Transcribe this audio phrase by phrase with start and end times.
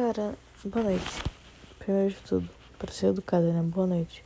[0.00, 1.22] Cara, boa noite.
[1.78, 3.60] Primeiro de tudo, para ser educada, né?
[3.60, 4.24] Boa noite.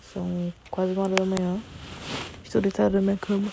[0.00, 1.60] São quase uma hora da manhã.
[2.44, 3.50] Estou deitada na minha cama.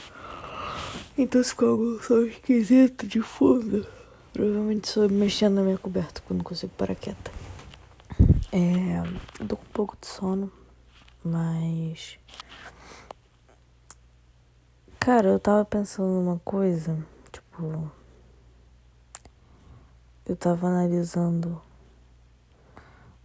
[1.18, 3.84] Então se ficou algum som esquisito de fundo,
[4.32, 7.32] provavelmente sou mexendo na minha coberta quando consigo parar quieta.
[8.52, 9.02] É.
[9.40, 10.54] Eu tô com um pouco de sono,
[11.24, 12.20] mas.
[15.00, 16.96] Cara, eu tava pensando numa coisa,
[17.32, 18.05] tipo.
[20.28, 21.62] Eu tava analisando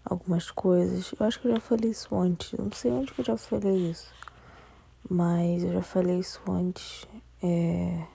[0.05, 1.13] algumas coisas.
[1.19, 2.53] Eu acho que eu já falei isso antes.
[2.59, 4.13] Não sei onde que eu já falei isso.
[5.09, 7.09] Mas eu já falei isso antes.
[7.43, 8.07] É...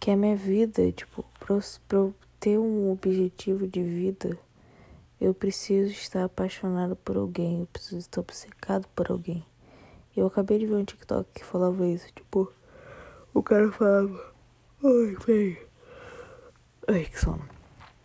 [0.00, 4.38] Que a minha vida, tipo, pra pra eu ter um objetivo de vida,
[5.20, 7.60] eu preciso estar apaixonado por alguém.
[7.60, 9.44] Eu preciso estar obcecado por alguém.
[10.16, 12.06] Eu acabei de ver um TikTok que falava isso.
[12.14, 12.50] Tipo,
[13.34, 14.32] o cara falava.
[14.82, 15.73] Ai, velho.
[16.86, 17.48] Ai, que sono.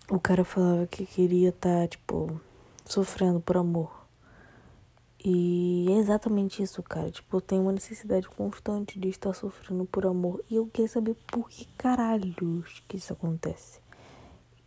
[0.10, 2.40] O cara falava que queria estar, tá, tipo,
[2.86, 4.08] sofrendo por amor.
[5.24, 7.12] E é exatamente isso, cara.
[7.12, 10.42] Tipo, eu tenho uma necessidade constante de estar sofrendo por amor.
[10.50, 13.82] E eu queria saber por que caralhos que isso acontece.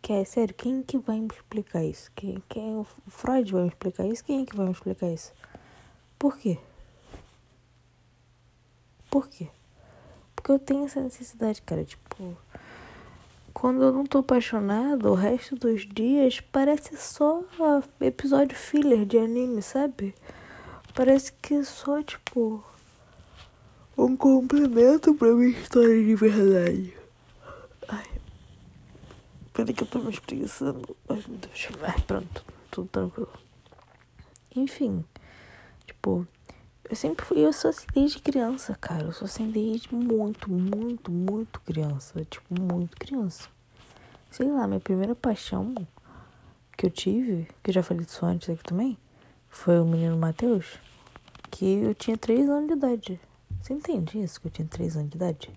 [0.03, 2.13] Que é sério, quem que vai me explicar isso?
[2.15, 4.23] Quem, quem, o Freud vai me explicar isso?
[4.25, 5.33] Quem é que vai me explicar isso?
[6.19, 6.59] Por quê?
[9.11, 9.49] Por quê?
[10.37, 11.83] Porque eu tenho essa necessidade, cara.
[11.83, 12.37] Tipo,
[13.53, 17.43] quando eu não tô apaixonado, o resto dos dias parece só
[18.01, 20.15] episódio filler de anime, sabe?
[20.95, 22.65] Parece que é só, tipo,
[23.97, 26.97] um complemento pra minha história de verdade.
[27.89, 28.07] Ai.
[29.53, 30.97] Peraí que eu tô me espreguiçando.
[31.09, 31.69] Ai, meu Deus.
[31.83, 32.45] Ai, pronto.
[32.71, 33.33] Tudo tranquilo.
[34.57, 35.05] Enfim.
[35.87, 36.27] Tipo,
[36.93, 39.05] eu sempre fui, eu sou assim desde criança, cara.
[39.05, 42.23] Eu sou assim desde muito, muito, muito criança.
[42.27, 43.49] Tipo, muito criança.
[44.31, 45.75] Sei lá, minha primeira paixão
[46.77, 48.99] que eu tive, que eu já falei disso antes aqui também,
[49.49, 50.79] foi o menino Matheus,
[51.51, 53.21] que eu tinha 3 anos de idade.
[53.63, 54.39] Você entende isso?
[54.39, 55.51] Que eu tinha 3 anos de idade?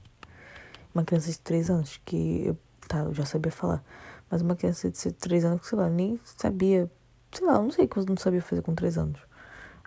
[0.93, 3.83] Uma criança de 3 anos, que eu, tá, eu já sabia falar.
[4.31, 6.89] Mas uma criança de 3 anos que, sei lá, nem sabia.
[7.29, 9.19] Sei lá, não sei o que eu não sabia fazer com 3 anos.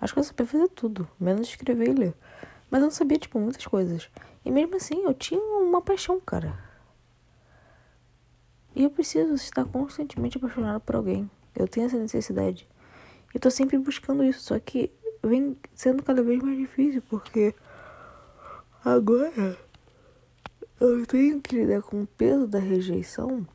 [0.01, 2.15] Acho que eu sabia fazer tudo, menos escrever e ler.
[2.71, 4.11] Mas eu não sabia, tipo, muitas coisas.
[4.45, 6.59] E mesmo assim, eu tinha uma paixão, cara.
[8.75, 11.29] E eu preciso estar constantemente apaixonado por alguém.
[11.55, 12.69] Eu tenho essa necessidade.
[13.35, 14.93] Eu tô sempre buscando isso, só que
[15.23, 17.55] vem sendo cada vez mais difícil, porque
[18.85, 19.59] agora
[20.81, 23.47] eu tenho que lidar com o peso da rejeição.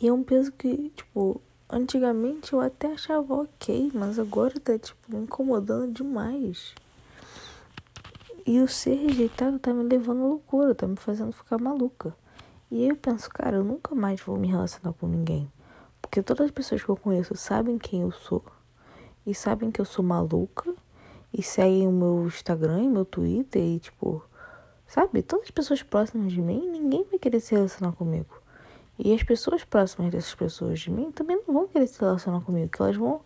[0.00, 1.40] E é um peso que, tipo,
[1.74, 6.74] Antigamente eu até achava ok, mas agora tá, tipo, me incomodando demais.
[8.44, 12.14] E o ser rejeitado tá me levando à loucura, tá me fazendo ficar maluca.
[12.70, 15.50] E aí eu penso, cara, eu nunca mais vou me relacionar com ninguém.
[16.02, 18.44] Porque todas as pessoas que eu conheço sabem quem eu sou.
[19.26, 20.74] E sabem que eu sou maluca.
[21.32, 23.62] E seguem o meu Instagram e meu Twitter.
[23.62, 24.22] E tipo,
[24.86, 25.22] sabe?
[25.22, 28.41] Todas as pessoas próximas de mim, ninguém vai querer se relacionar comigo.
[29.04, 32.70] E as pessoas próximas dessas pessoas de mim também não vão querer se relacionar comigo,
[32.70, 33.20] que elas vão,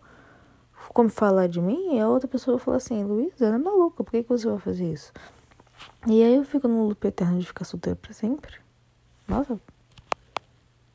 [0.89, 4.03] como falar de mim, e a outra pessoa vai falar assim, Luísa, ela é maluca,
[4.03, 5.13] por que, que você vai fazer isso?
[6.07, 8.59] E aí eu fico no loop eterno de ficar solteira pra sempre.
[9.27, 9.59] Nossa,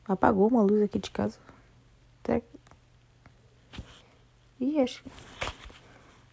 [0.05, 1.39] apagou uma luz aqui de casa.
[2.21, 2.43] Até...
[4.59, 5.01] Ih, acho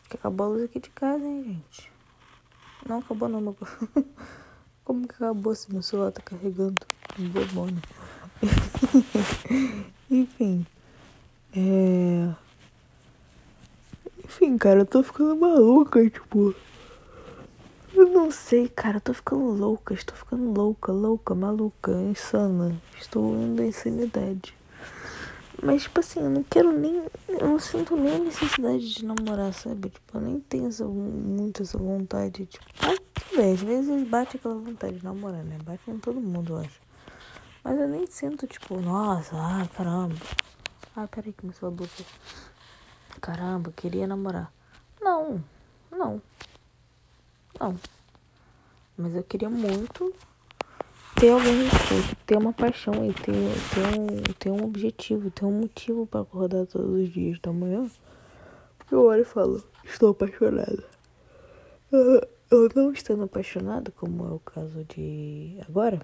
[0.09, 1.93] que acabou a luz aqui de casa, hein, gente.
[2.85, 3.57] Não acabou não, meu...
[4.83, 6.85] Como que acabou se meu celular tá carregando?
[7.17, 7.81] Um demônio.
[10.11, 10.67] Enfim.
[11.55, 12.33] É.
[14.25, 16.55] Enfim, cara, eu tô ficando maluca, tipo.
[17.93, 22.81] Eu não sei, cara, eu tô ficando louca, estou ficando louca, louca, maluca, insana.
[22.99, 24.55] Estou indo à insanidade.
[25.63, 27.05] Mas, tipo assim, eu não quero nem.
[27.29, 29.91] Eu não sinto nem a necessidade de namorar, sabe?
[29.91, 32.47] Tipo, eu nem tenho essa, muito essa vontade.
[32.47, 32.65] Tipo,
[33.53, 35.59] às vezes bate aquela vontade de namorar, né?
[35.65, 36.90] Bate em todo mundo, eu acho.
[37.63, 40.17] Mas eu nem sinto, tipo, nossa, ah, caramba.
[40.97, 42.05] Ah, peraí, começou a boca.
[43.21, 44.53] Caramba, queria namorar.
[45.01, 45.43] Não,
[45.91, 46.23] não.
[47.59, 47.77] Não.
[48.97, 50.15] Mas eu queria muito
[51.17, 53.35] ter alguém respeito, ter uma paixão e ter,
[53.75, 57.91] ter, um, ter um objetivo, ter um motivo para acordar todos os dias da manhã.
[58.91, 60.83] Eu olho e falo, estou apaixonada.
[61.93, 66.01] Eu não estando apaixonada, como é o caso de agora,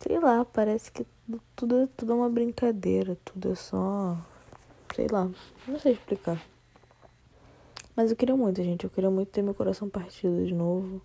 [0.00, 1.06] Sei lá, parece que
[1.54, 4.16] tudo, tudo é uma brincadeira, tudo é só.
[4.94, 5.30] Sei lá,
[5.68, 6.42] não sei explicar.
[7.94, 8.84] Mas eu queria muito, gente.
[8.84, 11.00] Eu queria muito ter meu coração partido de novo.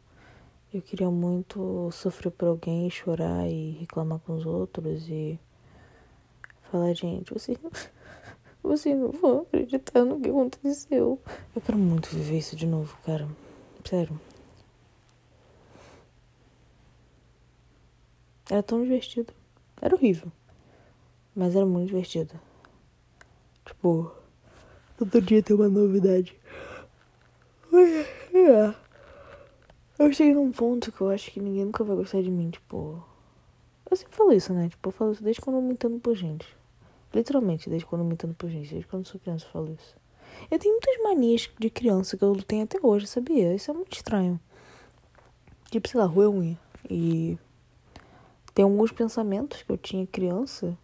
[0.73, 5.39] Eu queria muito sofrer por alguém, chorar e reclamar com os outros e
[6.71, 7.71] Falar, gente, vocês não,
[8.61, 11.19] vocês não vão acreditar no que aconteceu.
[11.55, 13.27] Eu quero muito viver isso de novo, cara.
[13.83, 14.19] Sério.
[18.49, 19.33] Era tão divertido.
[19.81, 20.31] Era horrível.
[21.35, 22.39] Mas era muito divertido.
[23.65, 24.11] Tipo,
[24.97, 26.37] todo dia tem uma novidade.
[29.97, 33.03] Eu cheguei num ponto que eu acho que ninguém nunca vai gostar de mim, tipo.
[33.89, 34.69] Eu sempre falo isso, né?
[34.69, 36.47] Tipo, eu falo isso desde quando eu me entendo por gente.
[37.13, 38.69] Literalmente, desde quando eu me entendo por gente.
[38.69, 39.95] Desde quando eu sou criança eu falo isso.
[40.51, 43.53] Eu tenho muitas manias de criança que eu tenho até hoje, sabia?
[43.53, 44.39] Isso é muito estranho.
[45.71, 46.59] Tipo, sei lá, é unha.
[46.89, 47.37] E
[48.55, 50.77] tem alguns pensamentos que eu tinha criança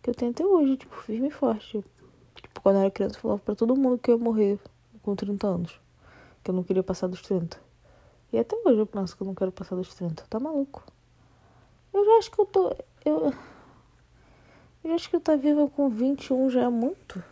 [0.00, 1.84] que eu tenho até hoje, tipo, firme e forte.
[2.36, 4.58] Tipo, quando eu era criança, eu falava pra todo mundo que eu ia morrer
[5.02, 5.80] com 30 anos.
[6.42, 7.60] Que eu não queria passar dos 30.
[8.32, 10.24] E até hoje eu penso que eu não quero passar dos 30.
[10.30, 10.84] Tá maluco?
[11.92, 12.74] Eu já acho que eu tô.
[13.04, 13.34] Eu,
[14.84, 17.22] eu acho que eu tá viva com 21 já é muito.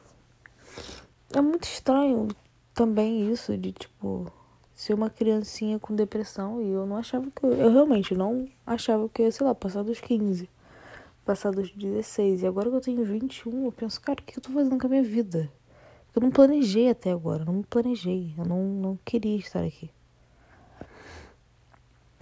[1.32, 2.28] É muito estranho
[2.74, 4.30] também isso de tipo
[4.78, 9.08] ser uma criancinha com depressão e eu não achava que eu, eu realmente não achava
[9.08, 10.48] que eu ia, sei lá, passar dos 15,
[11.24, 12.42] passar dos 16.
[12.42, 14.86] E agora que eu tenho 21, eu penso, cara, o que eu tô fazendo com
[14.86, 15.50] a minha vida?
[16.14, 19.90] Eu não planejei até agora, não me planejei, eu não, não queria estar aqui.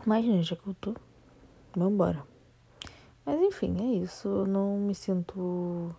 [0.06, 0.94] Mas, gente, já que eu tô,
[1.74, 2.24] vamos embora.
[3.26, 4.28] Mas enfim, é isso.
[4.28, 5.94] Eu não me sinto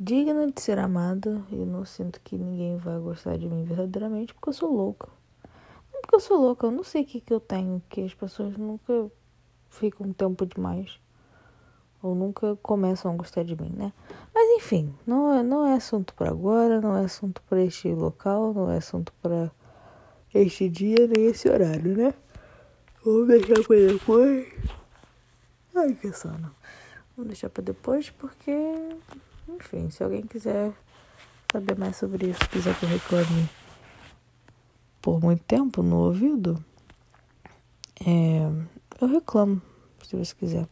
[0.00, 1.44] digna de ser amada.
[1.52, 5.21] Eu não sinto que ninguém vai gostar de mim verdadeiramente porque eu sou louca.
[6.02, 8.56] Porque eu sou louca, eu não sei o que, que eu tenho, que as pessoas
[8.56, 9.10] nunca
[9.70, 11.00] ficam tempo demais.
[12.02, 13.92] Ou nunca começam a gostar de mim, né?
[14.34, 18.52] Mas enfim, não é, não é assunto para agora, não é assunto para este local,
[18.52, 19.50] não é assunto para
[20.34, 22.12] este dia nem esse horário, né?
[23.04, 24.52] Vamos deixar pra depois.
[25.74, 26.52] Ai, que sono.
[27.16, 28.52] Vamos deixar pra depois porque,
[29.48, 30.72] enfim, se alguém quiser
[31.52, 33.48] saber mais sobre isso, quiser que eu reclame
[35.02, 36.64] por muito tempo no ouvido,
[38.06, 38.48] é,
[39.00, 39.60] eu reclamo,
[40.02, 40.68] se você quiser.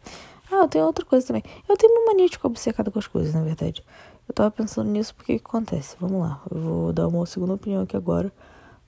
[0.50, 1.42] Ah, eu tenho outra coisa também.
[1.68, 3.84] Eu tenho uma mania de ficar obcecada com as coisas, na verdade.
[4.28, 5.96] Eu tava pensando nisso porque que acontece?
[6.00, 8.32] Vamos lá, eu vou dar uma segunda opinião aqui agora.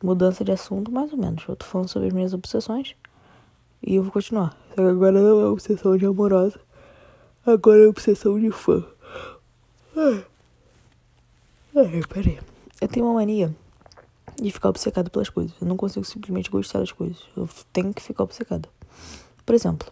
[0.03, 1.45] Mudança de assunto, mais ou menos.
[1.47, 2.95] Eu tô falando sobre as minhas obsessões.
[3.85, 4.57] E eu vou continuar.
[4.71, 6.61] Só que agora não é obsessão de amorosa.
[7.45, 8.85] Agora é obsessão de fã.
[9.97, 10.25] Ai,
[11.77, 12.39] ai peraí.
[12.81, 13.55] Eu tenho uma mania
[14.43, 15.55] de ficar obcecado pelas coisas.
[15.61, 17.23] Eu não consigo simplesmente gostar das coisas.
[17.37, 18.69] Eu tenho que ficar obcecada.
[19.45, 19.91] Por exemplo,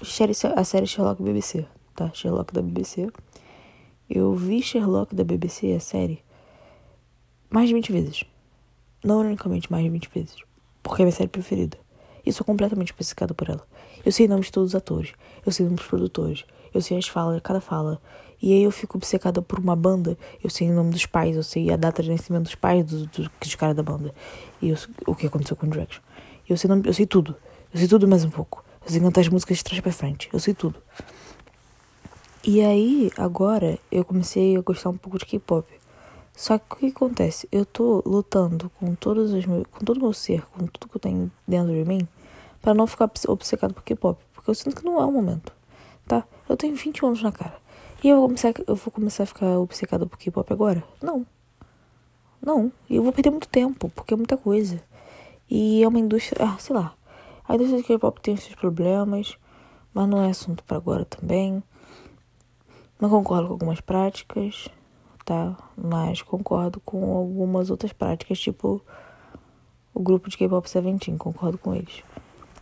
[0.00, 2.10] a série Sherlock BBC, tá?
[2.12, 3.08] Sherlock da BBC.
[4.08, 6.22] Eu vi Sherlock da BBC, a série,
[7.48, 8.24] mais de 20 vezes.
[9.04, 10.36] Não unicamente mais de 20 vezes.
[10.82, 11.78] Porque é minha série preferida.
[12.24, 13.66] E sou completamente obcecada por ela.
[14.04, 15.12] Eu sei nomes de todos os atores,
[15.44, 18.00] eu sei nomes dos produtores, eu sei as falas, cada fala.
[18.42, 21.42] E aí eu fico obcecada por uma banda, eu sei o nome dos pais, eu
[21.42, 24.14] sei a data de nascimento dos pais dos, dos, caras da banda.
[24.62, 24.76] E eu,
[25.06, 26.00] o que aconteceu com o Direction.
[26.48, 27.36] Eu sei, nome, eu sei tudo.
[27.72, 28.64] Eu sei tudo mais um pouco.
[28.84, 30.30] Eu sei cantar as músicas de trás pra frente.
[30.32, 30.82] Eu sei tudo.
[32.42, 35.68] E aí, agora, eu comecei a gostar um pouco de K-pop.
[36.34, 37.46] Só que o que acontece?
[37.52, 40.96] Eu tô lutando com todos os meus, com todo o meu ser, com tudo que
[40.96, 42.08] eu tenho dentro de mim,
[42.62, 45.52] para não ficar obcecado por K-pop, porque eu sinto que não é o momento,
[46.08, 46.24] tá?
[46.50, 47.56] Eu tenho 21 anos na cara.
[48.02, 50.82] E eu vou começar, eu vou começar a ficar obcecado por K-pop agora?
[51.02, 51.26] Não.
[52.42, 52.72] Não.
[52.88, 54.82] E eu vou perder muito tempo, porque é muita coisa.
[55.48, 56.94] E é uma indústria, ah, sei lá.
[57.48, 59.36] A indústria de K-pop tem seus problemas,
[59.94, 61.62] mas não é assunto para agora também.
[63.00, 64.68] Não concordo com algumas práticas
[65.30, 65.56] tá?
[65.76, 68.82] Mas concordo com algumas outras práticas, tipo
[69.94, 72.02] o grupo de K-pop Seventeen, concordo com eles.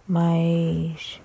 [0.06, 1.20] Mas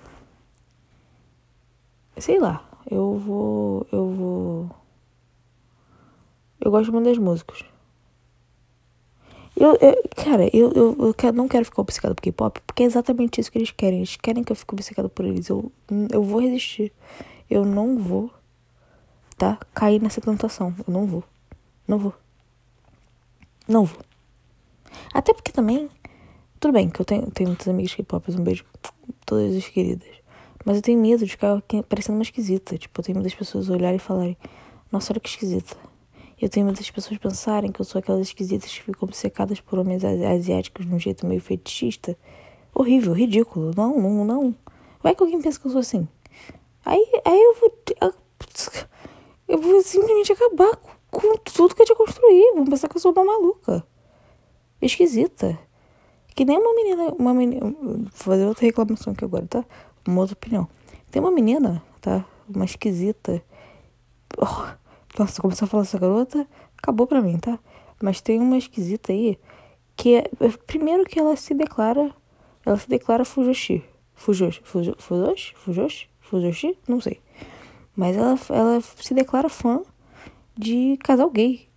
[2.18, 4.70] sei lá, eu vou eu vou
[6.60, 7.64] eu gosto muito das músicas.
[9.56, 12.86] Eu, eu, cara, eu, eu, eu quero, não quero ficar obcecado por K-pop, porque é
[12.86, 13.98] exatamente isso que eles querem.
[13.98, 15.48] Eles querem que eu fique obcecado por eles.
[15.48, 15.70] Eu,
[16.10, 16.92] eu vou resistir.
[17.48, 18.30] Eu não vou,
[19.36, 19.58] tá?
[19.72, 20.74] Cair nessa tentação.
[20.86, 21.22] Eu não vou.
[21.86, 22.14] Não vou.
[23.68, 24.00] Não vou.
[25.12, 25.88] Até porque também.
[26.58, 28.64] Tudo bem que eu tenho, tenho muitas amigas K-pop, um beijo
[29.26, 30.08] todas as queridas.
[30.64, 32.78] Mas eu tenho medo de ficar parecendo uma esquisita.
[32.78, 34.36] Tipo, eu tenho medo das pessoas olharem e falarem:
[34.90, 35.76] Nossa, olha que esquisita.
[36.40, 39.78] Eu tenho medo das pessoas pensarem que eu sou aquelas esquisitas que ficam obcecadas por
[39.78, 42.16] homens asiáticos de um jeito meio fetichista.
[42.74, 43.70] Horrível, ridículo.
[43.76, 44.54] Não, não, não.
[45.02, 46.08] Vai que alguém pensa que eu sou assim.
[46.84, 47.72] Aí, aí eu vou.
[49.46, 50.76] Eu vou simplesmente acabar
[51.10, 52.54] com tudo que eu tinha construído.
[52.56, 53.86] Vão pensar que eu sou uma maluca.
[54.80, 55.58] Esquisita.
[56.34, 57.14] Que nem uma menina.
[57.18, 57.74] Uma menina.
[57.80, 59.64] Vou fazer outra reclamação aqui agora, tá?
[60.06, 60.68] Uma outra opinião.
[61.10, 62.24] Tem uma menina, tá?
[62.48, 63.42] Uma esquisita.
[64.36, 64.66] Oh,
[65.18, 66.46] nossa, começou a falar essa garota,
[66.76, 67.58] acabou pra mim, tá?
[68.02, 69.38] Mas tem uma esquisita aí
[69.96, 70.30] que é.
[70.66, 72.10] Primeiro que ela se declara.
[72.66, 73.84] Ela se declara Fujoshi.
[74.14, 74.60] Fujoshi?
[74.64, 75.54] Fujoshi?
[75.56, 76.08] Fujoshi?
[76.20, 76.78] Fujoshi?
[76.88, 77.20] Não sei.
[77.94, 79.82] Mas ela, ela se declara fã
[80.56, 81.68] de casal gay.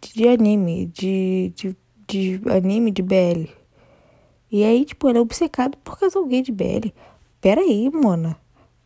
[0.00, 0.86] De, de anime.
[0.86, 1.76] De, de,
[2.06, 3.50] de anime de BL.
[4.50, 6.92] E aí, tipo, ela é obcecada por casal gay de BL.
[7.46, 8.36] Pera aí, Mona.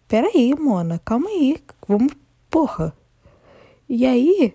[0.07, 1.01] Pera aí, Mona.
[1.03, 1.57] Calma aí.
[1.89, 2.13] Vamos.
[2.51, 2.95] Porra.
[3.89, 4.55] E aí,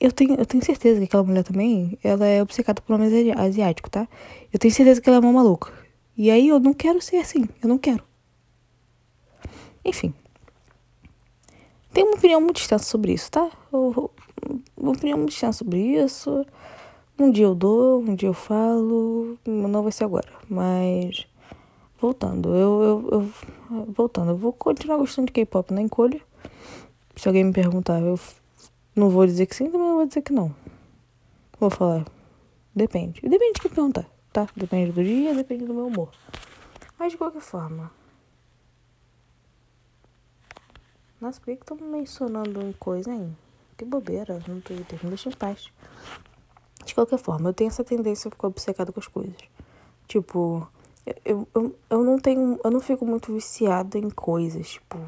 [0.00, 3.88] eu tenho, eu tenho certeza que aquela mulher também, ela é obcecada por homens asiático,
[3.88, 4.08] tá?
[4.52, 5.72] Eu tenho certeza que ela é uma maluca.
[6.16, 7.48] E aí eu não quero ser assim.
[7.62, 8.02] Eu não quero.
[9.84, 10.12] Enfim.
[11.92, 13.48] Tenho uma opinião muito extensa sobre isso, tá?
[13.72, 14.10] Eu,
[14.76, 16.44] uma opinião muito extensa sobre isso.
[17.16, 21.24] Um dia eu dou, um dia eu falo, não vai ser agora, mas
[22.00, 23.10] voltando, eu, eu,
[23.70, 26.20] eu voltando, eu vou continuar gostando de K-pop na encolha.
[27.16, 28.18] Se alguém me perguntar, eu
[28.94, 30.54] não vou dizer que sim, também não vou dizer que não.
[31.58, 32.04] Vou falar,
[32.74, 33.20] depende.
[33.20, 34.48] Depende de quem perguntar, tá?
[34.56, 36.10] Depende do dia, depende do meu humor.
[36.98, 37.90] Mas de qualquer forma.
[41.20, 43.36] Nossa, por que que tô mencionando coisa, hein?
[43.76, 45.72] Que bobeira no Twitter, me deixa em paz.
[46.84, 49.36] De qualquer forma, eu tenho essa tendência a ficar obcecada com as coisas.
[50.06, 50.68] Tipo,
[51.24, 52.58] eu, eu, eu não tenho.
[52.64, 54.98] Eu não fico muito viciada em coisas, tipo.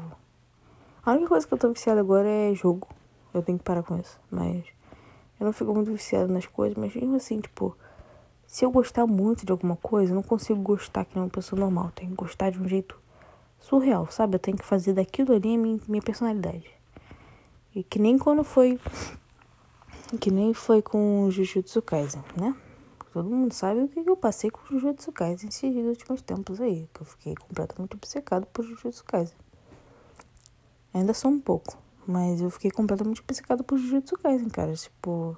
[1.03, 2.87] A única coisa que eu tô viciada agora é jogo.
[3.33, 4.19] Eu tenho que parar com isso.
[4.29, 4.65] Mas
[5.39, 7.75] eu não fico muito viciada nas coisas, mas mesmo assim, tipo,
[8.45, 11.59] se eu gostar muito de alguma coisa, eu não consigo gostar que nem uma pessoa
[11.59, 11.85] normal.
[11.85, 12.99] Eu tenho que gostar de um jeito
[13.59, 14.35] surreal, sabe?
[14.35, 16.69] Eu tenho que fazer daquilo ali a minha, minha personalidade.
[17.73, 18.79] E que nem quando foi
[20.19, 22.55] que nem foi com o Jujutsu Kaisen, né?
[23.17, 26.87] Todo mundo sabe o que eu passei com o Jujutsu Kaisen esses últimos tempos aí.
[26.93, 29.35] Que eu fiquei completamente obcecado por Jujutsu Kaisen.
[30.93, 31.75] Ainda sou um pouco.
[32.05, 34.71] Mas eu fiquei completamente obcecado por Jujutsu Kaisen, cara.
[34.75, 35.35] Tipo,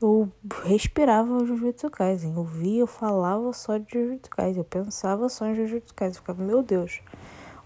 [0.00, 0.32] eu
[0.64, 2.32] respirava Jujutsu Kaisen.
[2.34, 4.60] Eu via, eu falava só de Jujutsu Kaisen.
[4.60, 6.16] Eu pensava só em Jujutsu Kaisen.
[6.16, 7.02] Eu ficava, meu Deus.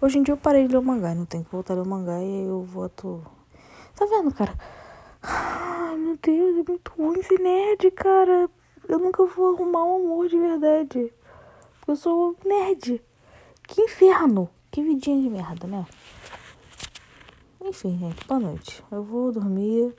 [0.00, 1.14] Hoje em dia eu parei de ler o mangá.
[1.14, 3.24] Não tenho que voltar a ler o mangá e eu volto.
[3.94, 4.58] Tá vendo, cara?
[5.22, 8.50] Ai, meu Deus, é muito ruim ser nerd, cara.
[8.88, 11.12] Eu nunca vou arrumar um amor de verdade.
[11.88, 13.02] Eu sou nerd.
[13.64, 14.48] Que inferno.
[14.70, 15.84] Que vidinha de merda, né?
[17.60, 18.84] Enfim, gente, boa noite.
[18.92, 19.92] Eu vou dormir.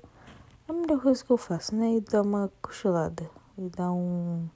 [0.67, 1.95] É a melhor coisa que eu faço, né?
[1.95, 3.29] E dar uma cochilada.
[3.57, 4.47] E dar um.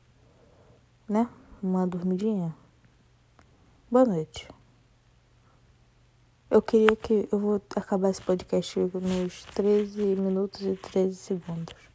[1.10, 1.28] Né?
[1.62, 2.56] Uma dormidinha.
[3.90, 4.48] Boa noite.
[6.50, 7.28] Eu queria que.
[7.30, 11.91] Eu vou acabar esse podcast nos 13 minutos e 13 segundos.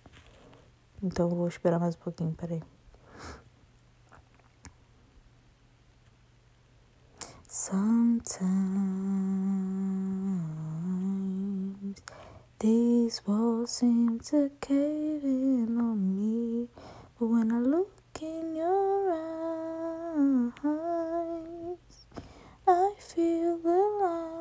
[1.03, 2.63] Então eu vou esperar mais um pouquinho, peraí.
[7.49, 8.37] Sometimes
[12.59, 16.69] these walls seem to cave in on me,
[17.19, 19.57] but when I look in your eyes,
[22.67, 24.37] I feel alive.